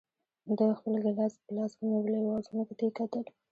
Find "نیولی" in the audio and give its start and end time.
1.91-2.19